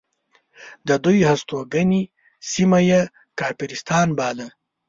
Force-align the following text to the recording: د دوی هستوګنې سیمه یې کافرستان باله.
د 0.87 0.89
دوی 1.03 1.19
هستوګنې 1.29 2.01
سیمه 2.51 2.79
یې 2.89 3.01
کافرستان 3.39 4.07
باله. 4.17 4.47